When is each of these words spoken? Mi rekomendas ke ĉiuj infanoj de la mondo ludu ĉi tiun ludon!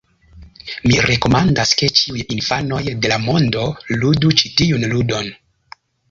Mi 0.85 0.93
rekomendas 1.07 1.73
ke 1.81 1.89
ĉiuj 1.99 2.23
infanoj 2.35 2.79
de 3.03 3.11
la 3.11 3.19
mondo 3.25 3.67
ludu 4.05 4.31
ĉi 4.41 4.51
tiun 4.63 4.87
ludon! 4.95 5.29